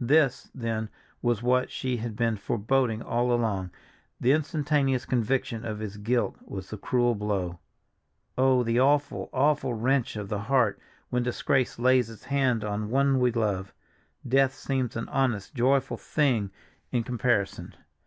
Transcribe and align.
This, 0.00 0.50
then, 0.54 0.88
was 1.20 1.42
what 1.42 1.70
she 1.70 1.98
had 1.98 2.16
been 2.16 2.38
foreboding 2.38 3.02
all 3.02 3.30
along; 3.30 3.70
the 4.18 4.32
instantaneous 4.32 5.04
conviction 5.04 5.66
of 5.66 5.80
his 5.80 5.98
guilt 5.98 6.38
was 6.46 6.70
the 6.70 6.78
cruel 6.78 7.14
blow. 7.14 7.58
Oh, 8.38 8.62
the 8.62 8.78
awful, 8.80 9.28
awful 9.34 9.74
wrench 9.74 10.16
of 10.16 10.30
the 10.30 10.38
heart, 10.38 10.80
when 11.10 11.22
disgrace 11.22 11.78
lays 11.78 12.08
its 12.08 12.24
hand 12.24 12.64
on 12.64 12.88
one 12.88 13.18
we 13.20 13.30
love! 13.32 13.74
Death 14.26 14.54
seems 14.54 14.96
an 14.96 15.10
honest, 15.10 15.54
joyful 15.54 15.98
thing 15.98 16.50
in 16.90 17.02
comparison. 17.02 17.74